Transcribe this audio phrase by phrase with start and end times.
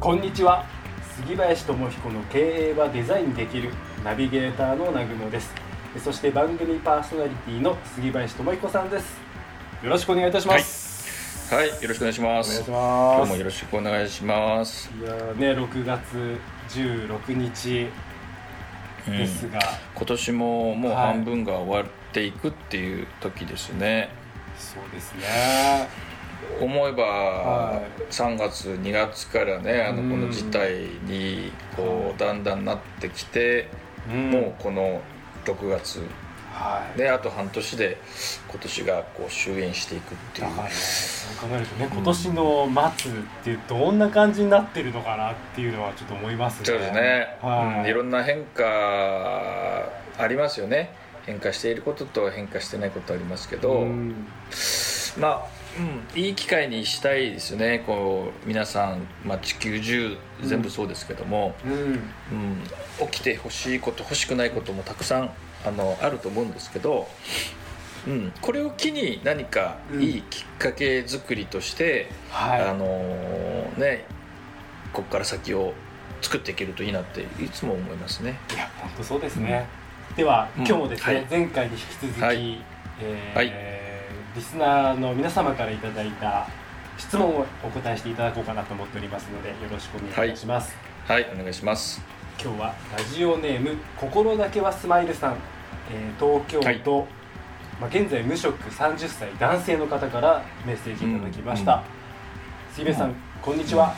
[0.00, 0.64] こんにちは。
[1.18, 3.68] 杉林智彦の経営はデザインできる
[4.02, 5.52] ナビゲーターの南雲です。
[6.02, 9.20] そして番組パーソナリティの杉林智彦さんです。
[9.82, 11.54] よろしくお願いいたします。
[11.54, 12.50] はい、よろしくお願いします。
[12.50, 12.78] お願いし今
[13.18, 13.26] ます。
[13.26, 14.90] 日もよろしくお願いします。
[14.98, 17.90] いやーね6月16日
[19.06, 19.58] うんですが、
[19.94, 21.06] 今年ももうはい。
[21.08, 24.08] 半分が終わっていくっていう時ですね。
[24.58, 26.09] そうですね
[26.60, 30.10] 思えばは3月2月からねあのうん。
[30.10, 30.72] この事態
[31.06, 33.68] にこうだんだんなってきて、
[34.10, 34.30] うん。
[34.30, 35.00] もうこの
[35.44, 36.00] 6月。
[36.52, 36.98] はい。
[36.98, 37.96] であと半年で
[38.50, 40.48] 今年がこう終焉していくっていう。
[40.48, 40.74] だからね。
[40.74, 46.66] そう考えるとね今年の末ってどんな感じになってるのかなっていうのはちょっと思いますね。
[46.66, 47.80] そうですね、はい。
[47.80, 48.64] うん、いろんな変化
[50.18, 50.92] ありますよね。
[51.26, 54.26] 変化していることと変化してないことありますけど、うん。
[55.18, 55.46] まあ、
[55.78, 57.84] うん、いい機会にしたいですよね。
[57.86, 61.72] こう皆さん、まあ、地球中全部そうですけども、うん。
[61.72, 61.74] う
[63.04, 63.08] ん。
[63.10, 65.30] 起きてほしいこと欲しくないこともたくさん
[65.64, 67.06] あのあると思うんですけど、
[68.06, 72.62] うん、これを機に何かいいきっかけ作りとして、はい。
[72.62, 72.86] あの
[73.76, 74.04] ね
[74.92, 75.72] ここから先を
[76.20, 78.38] 作っていけるといいなっていつも思いますね。
[78.52, 79.66] いや本当そうですね、
[80.16, 80.66] ではうん。
[80.66, 81.26] 今日もですね、はい。
[81.30, 82.60] 前回に引き続き、はい。
[83.02, 83.69] えーはい
[84.36, 86.46] リスナーの皆様からいただいた
[86.96, 91.28] 質問をお答えしていただこうかなと思っておりますのでよろしくお願いします、はい。
[91.34, 92.00] お願いします。
[92.40, 95.36] 今日はラジオネーム心だけはスマイルさん、
[95.92, 97.06] えー東京都、
[97.80, 101.80] まあ、現在無職30歳男性の方からメッセージいただきました、うん。
[102.72, 103.94] 杉部さん、こんにちは、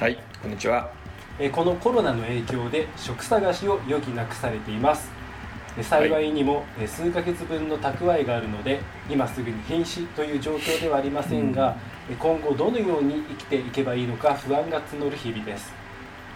[0.00, 0.90] はいこんにちは。
[1.38, 5.08] えーこのコロナの影響で職探しを余儀なくされています。
[5.12, 5.17] で
[5.82, 8.80] 幸いにも、えー数ヶ月分の蓄えがあるので
[9.10, 11.76] 今すぐに瀕死という状況ではありませんが、
[12.10, 15.72] えー今後どのように生きていけばいいのか不安が募る日々です。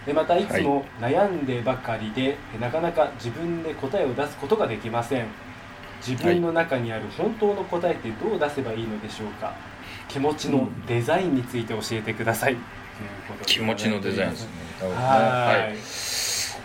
[0.05, 5.25] でまたいつも悩んでばかりで、えーなかなか自分で答えを出すことができません。
[6.05, 9.53] 自分の中にある本当の答えってどう出せばいいのでしょうか。
[10.09, 12.61] 気持ちのデザインについて教えてください、という
[13.27, 14.49] ことで気持ちのデザインですね。
[14.93, 15.77] はい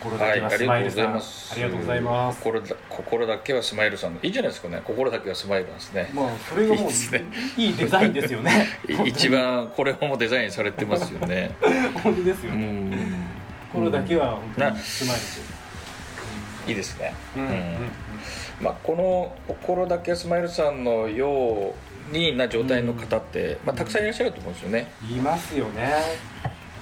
[0.00, 1.22] 心だけはスマイルさん、はい、
[1.52, 2.40] ありがとうございます。
[2.42, 6.10] 心だ心だけはスマイルさんいいじゃないですかね心だけはスマイルですね。
[6.14, 7.24] まあそれがもういいですね。
[7.56, 8.66] いいデザインですよね。
[8.88, 11.50] い 一番これもデザインされてますよね。
[12.02, 12.92] 本当ですようね、ん。
[13.72, 15.22] 心だけは本当になスマイル
[16.68, 17.48] いいですね、うんうん。
[17.50, 17.56] うん
[18.60, 21.74] まあ、この心だけはスマイルさんのよ
[22.10, 24.90] うにな状態の方って、まあ、たくさんいらっしゃると思うんですよね。
[25.08, 25.92] 言いますよね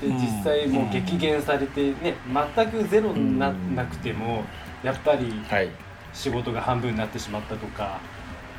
[0.01, 0.17] でうん。
[0.17, 2.15] 実際もう激減されてね
[2.55, 3.75] 全くゼロになうん。
[3.75, 4.45] なくても
[4.83, 5.71] やっぱりはい。
[6.13, 8.01] 仕事が半分になってしまったとか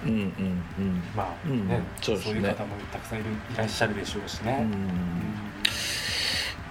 [0.06, 1.04] うんうんうん。
[1.16, 1.68] まあうん。
[1.68, 4.88] ねそういう方もたくさんいるいらっしゃるでしょうしね、うん。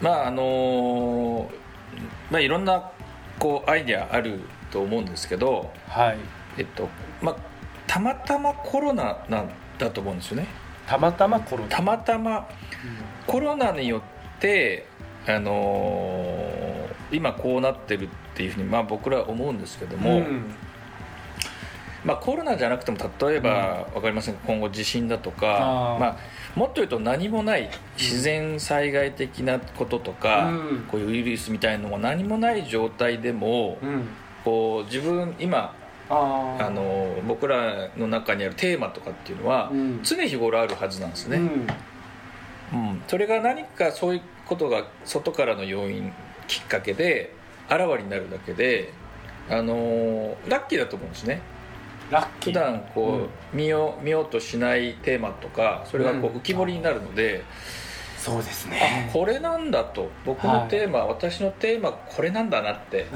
[0.00, 1.50] まああの
[2.31, 2.91] まあいろんな
[3.38, 4.41] こうアイデアある
[4.71, 6.19] と思うんですけどはい。
[6.59, 6.88] えっと
[7.21, 7.37] まあ
[7.87, 10.47] たまたまコロナなんだと思うんですよね。
[10.87, 11.69] たまたまコロナ。
[11.69, 12.49] たまたま
[13.26, 14.16] コロナによって
[15.27, 16.57] あのー
[17.13, 20.55] 今こうなってるっていうふうにまあ僕らは思うんですけども、うん。
[22.05, 26.17] まあ、コロナじゃなくても例えば分かりませんが今後地震だとかまあ、
[26.55, 30.85] もっと言うと何もない自然災害的なこととか、うん。
[30.89, 34.09] こういうウイルスみたいのも何もない状態でも、うん。
[34.45, 35.75] こう自分今
[36.09, 40.01] あの僕らの中にあるテーマとかっていうのは、うん。
[40.03, 41.67] 常日頃あるはずなんですね、うんうん
[43.06, 46.12] それが何かそういうことが外からの要因
[46.49, 47.32] きっかけで
[47.69, 48.93] あらわになるだけで、
[49.50, 51.41] あのラッキーだと思うんですね。
[52.11, 52.53] ラッキー。
[52.53, 56.35] 普段こう、見よう見ようとしないテーマとかそれがこうん。
[56.35, 57.43] う浮き彫りになるので、
[58.19, 60.11] そうですあねこれなんだと。
[60.25, 63.06] 僕のテーマ、私のテーマこれなんだなって、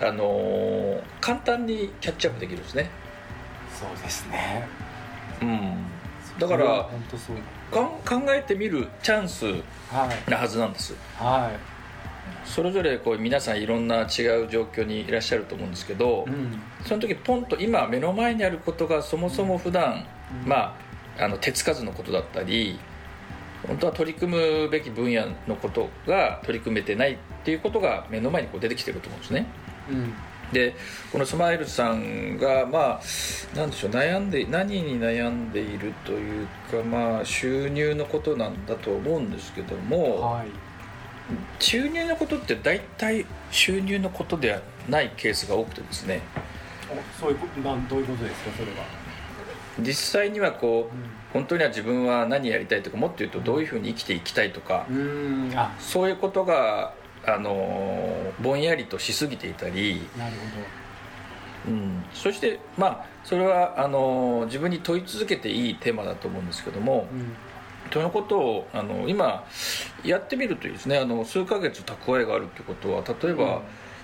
[0.00, 0.06] うん。
[0.08, 2.90] あのー簡単にキャッチアップできるんですね、
[3.72, 4.68] そうですね。
[5.42, 5.74] うん、
[6.38, 6.88] だから
[7.70, 10.30] 考えてみるチャンスはい。
[10.30, 10.94] なはずなんです。
[11.16, 12.48] はい。
[12.48, 14.06] それぞれこう皆さんいろんな違う
[14.48, 16.60] 状況にいらっしゃると思うんですけど、うん。
[16.84, 20.06] その時ポンと今目の前にあることがそもそも普段、
[20.42, 20.48] うん。
[20.48, 20.76] ま
[21.18, 22.78] ああの手つかずのことだったり
[23.66, 29.46] 本当は取り組むべき分野のことが取り組めてないっていうことが目の前にこう出てきてると思うんですね。
[29.90, 30.14] うん
[30.52, 30.74] で
[31.12, 40.48] このスマイルさんがまあなんでしょう悩んで何に悩んでいるというかまあ収入のことなんだと思うんですけども、はい。
[41.58, 46.20] 収入のことって大体収入のことではないケースが多くてですね。
[46.88, 48.84] おそういうこなんどういうことですかそれは、
[49.80, 55.52] 実際にはこう本当には自分は何やりたいとかもっと言うとどういうふうに生きていきたいとか、うん。
[55.56, 55.74] あ。
[55.80, 56.94] そういうことが
[57.26, 60.32] あのぼんやりとしすぎていたり、なる
[61.66, 67.36] うん、そしてまあそれはあの自分に問い続けていいテーマだと思うんですけどもほど、うん。
[67.92, 69.44] そのことをあの今
[70.04, 70.98] やってみるとですね。
[70.98, 73.62] あの数ヶ月蓄えがあるってことは例えば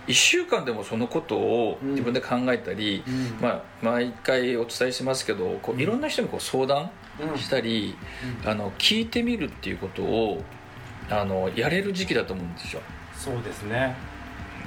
[0.09, 1.91] 1週間でもそのことをうん。
[1.91, 3.39] 自分で考えたり、うん。
[3.41, 6.91] まあ、毎回お伝えしますけどこういろんな人にこう相談
[7.21, 7.39] うん。
[7.39, 7.95] したり、
[8.43, 8.51] うん。
[8.51, 10.43] あの聞いてみるっていうことを
[11.13, 12.83] あのやれる時期だと思うんですよ。
[13.15, 13.95] そうですね。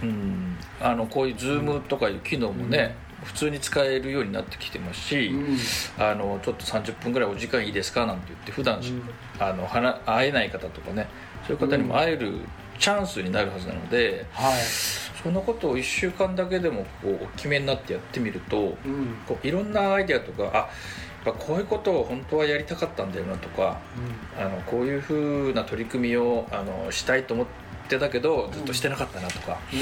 [0.04, 5.58] うん、あのこういう Zoom とかいう機能もね、普通に使えるようになってきてますし、うん。
[5.98, 9.02] あのちょっと30分ぐらいお時間いいですかなんて言って普段、うん。
[9.40, 11.08] あの話会えない方とかね
[11.48, 12.40] そういう方にも会える
[12.78, 14.62] チャンスになるはずなので、はい
[15.26, 19.18] そのことを1週間だけでもこうお決めになってやってみるとうん。
[19.28, 20.58] こういろんなアイデアとかあ
[21.26, 23.80] やっぱこういうことを本当はやりたかったんだよなとか
[24.38, 25.16] あのこういうふ
[25.50, 27.48] うな取り組みをあのしたいと思っ
[27.90, 29.80] てたけどずっとしてなかったなとか、うん。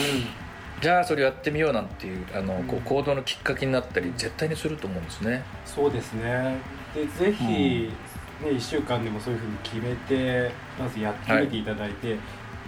[0.81, 5.43] じゃあそれやってみようなんていうあのこううん行動のきっかけになったり絶対にすると思うんですね。
[5.65, 6.55] そうですね。
[6.95, 10.49] でぜひ、ね、1週間でもそういうふうに決めて
[10.79, 12.17] まずやってみていただいて、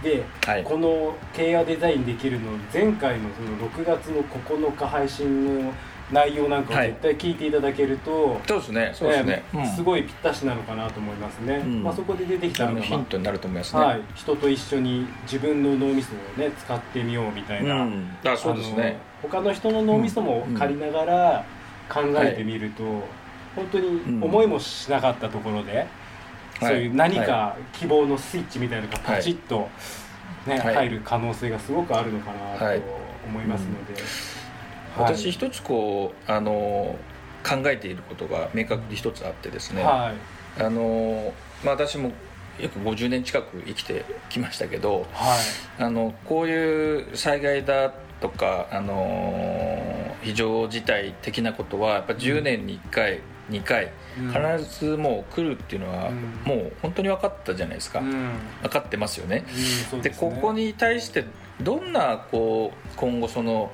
[0.04, 5.74] ではい、この経営デザインできるの前回のその6月の9日配信の
[6.12, 6.90] 内容なんかをはい。
[6.90, 8.92] 絶対聞いていただけると、そうですね。
[8.94, 9.44] そうですね、
[9.76, 11.84] すごいぴったしなのかなと思いますね、ん。
[11.84, 13.82] まあ、そこで出てきたあのが、ヒントになると思いますね。
[13.82, 19.00] あはい、人と一緒に自分の脳みそをね使ってみようみたいな、うん、あそうですね。
[19.24, 21.46] 他の人の脳みそも借りながら
[21.90, 22.84] 考えてみると、
[23.56, 25.88] 本当に思いもしなかったところで、
[26.60, 29.70] そういう何はか希望のスイッチみたいなのがパチッと、
[30.48, 30.76] ねはい。
[30.76, 32.80] 入る可能性がすごくあるのかなはい。
[32.80, 32.86] と
[33.28, 34.02] 思いますので、
[34.98, 36.96] 私一つこうあの
[37.44, 40.14] 考えていることが明確に一つあってですね、は
[40.58, 40.62] い。
[40.62, 42.12] あのまあ、私も
[42.60, 45.36] 約50年近く生きてきましたけどは
[45.80, 45.84] い。
[45.84, 47.92] あのこういう災害だ
[48.22, 53.20] とかあの非常事態的的なことはやっぱ10年に1回
[53.50, 53.92] 2回。
[54.20, 54.58] うん。
[54.58, 56.16] 必ずもう来るっていうのはうん。
[56.46, 58.30] もう本当に分かったじゃないですか、うん。
[58.64, 59.46] 分かってますよね。
[60.02, 61.26] でここに対して
[61.62, 63.72] どんなこう今後その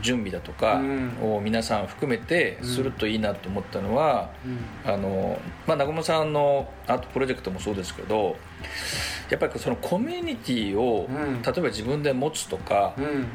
[0.00, 1.36] 準備だとかうん。
[1.36, 2.68] を皆さん含めてうん。
[2.68, 4.48] するといいなと思ったのは、う
[4.88, 4.90] ん。
[4.92, 8.36] あのまあ、南雲さんのアートプロジェクトもそうですけど
[9.28, 11.42] やっぱりそのコミュニティを、うん。
[11.42, 13.26] 例えば自分で持つとか、うん。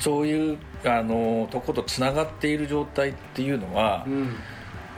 [0.00, 4.36] そういうあのとことつながっている状態っていうのはう、ん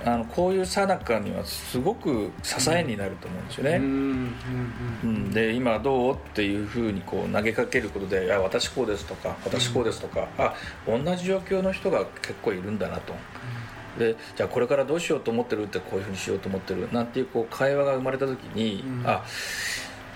[0.05, 3.77] あのこういうさなかにはすごく支えになると思うんですよね。
[3.77, 10.55] うんで今どうっていうふうにこう投げかけることで「いや私こうです」とか「私こうです」とか、あ
[10.87, 13.15] 同じ状況の人が結構いるんだなと。
[13.99, 19.03] でじゃあこれからどうしようと思ってるってこういうふうにしようと思ってるなんていうこう会話が生まれた時に、うん。
[19.07, 19.25] あ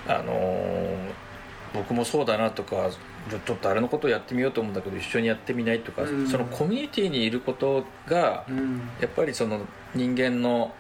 [0.07, 1.30] あのー
[1.73, 2.91] 僕もそうだなとか
[3.31, 6.27] ちょっとあれのことをやってみようと思うんだけど一緒にやってみないとか、うん。
[6.27, 8.81] そのコミュニティにいることがうん。
[9.01, 9.61] やっぱりその
[9.95, 10.73] 人間の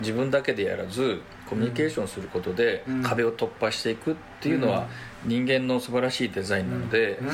[0.00, 3.02] 自分だけでやらずコミュニケーションすることでうん。
[3.02, 4.86] 壁を突破していくっていうのは
[5.24, 7.28] 人間の素晴らしいデザインなので、うん。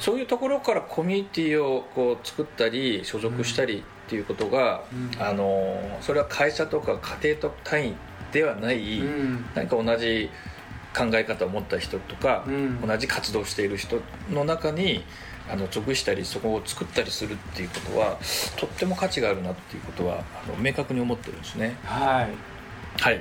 [0.00, 5.22] そういうところからコミュニティをこう作ったり所属したりっていうことが、うん。
[5.22, 7.94] あのそれは会社とか家庭と単位
[8.32, 9.44] ではない、うん。
[9.54, 10.30] 何か同じ
[10.96, 12.86] 考え方を持った人とか、うん。
[12.86, 15.04] 同じ活動をしている人の中に
[15.50, 18.16] あの属したりそこを作ったりするっていうことは
[18.56, 21.76] とっても価値があるなっていうことはあの明確に思ってるんですね。
[21.84, 23.02] はい。
[23.02, 23.20] はい。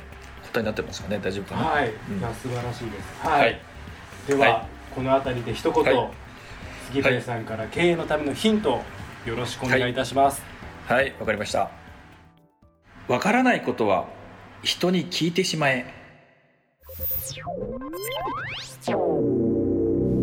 [0.54, 1.20] 答えになってますかね？
[1.22, 1.66] 大丈夫かな？
[1.66, 2.20] はい、うん。
[2.20, 3.28] いや素晴らしいです。
[3.28, 3.52] ははい。
[3.52, 4.28] い。
[4.28, 4.68] では、はい。
[4.96, 6.10] この辺りで一言、はい。
[6.90, 8.82] 杉林さんから経営のためのヒント
[9.26, 10.44] よろしくお願いいたします。
[10.86, 11.14] はい。
[11.20, 11.72] わかりました。
[13.08, 14.06] わからないことは
[14.62, 15.92] 人に聞いてしまえ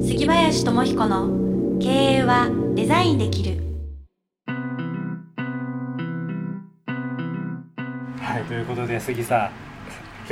[0.01, 3.61] 杉林智彦の経営はデザインできる。
[8.21, 9.51] はい、ということで杉さん、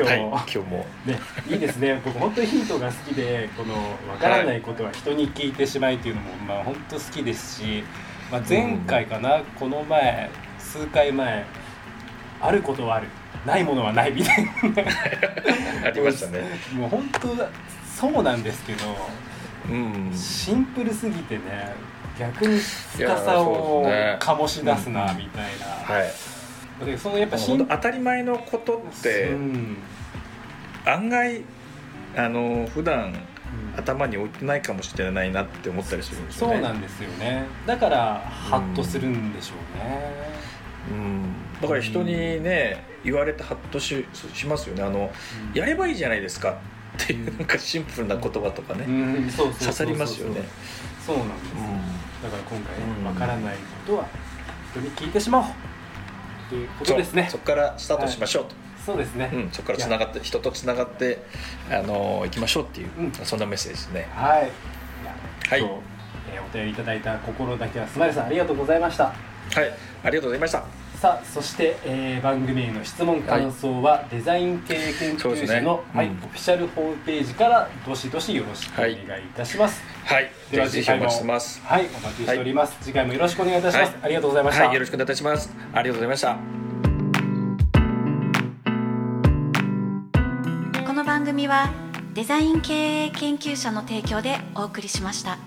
[0.00, 0.87] 今日、はい今日も。
[1.04, 1.18] ね、
[1.49, 2.00] いいですね。
[2.04, 3.75] 僕本当にヒントが好きで、この
[4.09, 7.83] わからないことは人に聞いてしまいっていうのも、まあ本当好きですし、
[8.30, 10.30] まあ前回かな、この前
[10.61, 11.45] 数回前、
[12.40, 13.09] あることはある、
[13.45, 14.50] ないものはないみたいな
[15.88, 16.42] ありましたね。
[16.75, 17.28] もう本当
[17.85, 18.85] そうなんですけど
[19.71, 20.12] うん。
[20.14, 21.75] シンプルすぎてね
[22.18, 23.85] 逆に深さを
[24.21, 25.45] 醸し出すなうんみたい
[25.85, 26.11] はい。
[26.80, 29.76] な、でそのやっぱシ当たり前のことってうん
[30.87, 31.42] 案外
[32.16, 33.14] あの普段
[33.76, 36.54] 頭に置いてないかもしれないなって思ったりするんですよね。
[36.54, 37.45] そうなんですよね。
[37.66, 40.12] だからハッとするんでしょうね、
[40.90, 44.82] うんだから人にね言われてハッとししますよね。
[44.82, 45.10] あの
[45.54, 46.58] やればいいじゃないですか
[47.02, 48.86] っていうなんかシンプルな言葉とかね、
[49.36, 50.42] 刺さりますよね。
[51.04, 51.54] そうなんです
[52.22, 53.04] だから今回うん。
[53.04, 54.06] わからないことは
[54.72, 55.44] 人に聞いてしまおう
[56.48, 57.28] ということですね。
[57.30, 61.22] そこからスタートしましょうと、そうですね、うん、そこからつながって人とつながって
[61.70, 63.12] あの行きましょうっていう、うん。
[63.12, 64.08] そんなメッセージですね。
[64.12, 64.50] はい。
[65.48, 65.60] はい。
[65.60, 65.98] えー
[66.38, 69.06] お便りいただいた心だけはスマイルさんありがとうございました。
[69.06, 69.72] はい。
[70.04, 76.12] ありがとうございましたさあそして、えー番組への質問感想は、デザイン系研究者の、はいうん。
[76.25, 78.99] オフィシャルホームページからどしどしよろしくお願いい
[79.37, 80.28] たします、はい。
[80.50, 81.62] ではぜひぜひお待ちしてます。
[81.64, 84.00] はいお待ちしております、次回もよろしくお願いいたします、はい。
[84.02, 85.55] ありがとうございました、はいよろしくお願いいたします。
[85.57, 86.37] ありがとうございました。
[90.85, 91.71] この番組は
[92.14, 95.38] デザイン経営研究者の提供でお送りしました。